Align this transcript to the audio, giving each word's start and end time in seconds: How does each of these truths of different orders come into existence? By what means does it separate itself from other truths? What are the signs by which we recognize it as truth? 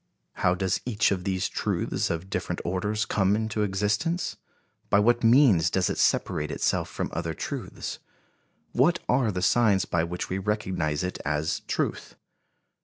How 0.37 0.55
does 0.55 0.81
each 0.83 1.11
of 1.11 1.25
these 1.25 1.47
truths 1.47 2.09
of 2.09 2.27
different 2.27 2.59
orders 2.65 3.05
come 3.05 3.35
into 3.35 3.61
existence? 3.61 4.35
By 4.89 4.97
what 4.97 5.23
means 5.23 5.69
does 5.69 5.91
it 5.91 5.99
separate 5.99 6.49
itself 6.49 6.89
from 6.89 7.11
other 7.13 7.35
truths? 7.35 7.99
What 8.71 8.97
are 9.07 9.31
the 9.31 9.43
signs 9.43 9.85
by 9.85 10.03
which 10.03 10.27
we 10.27 10.39
recognize 10.39 11.03
it 11.03 11.19
as 11.23 11.59
truth? 11.67 12.15